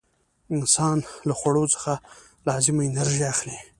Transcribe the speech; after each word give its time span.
انسان 0.55 0.97
له 1.27 1.33
خوړو 1.39 1.65
څخه 1.73 1.93
لازمه 2.47 2.81
انرژي 2.89 3.23
اخلي. 3.33 3.57